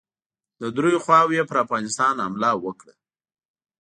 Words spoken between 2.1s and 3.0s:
حمله وکړه.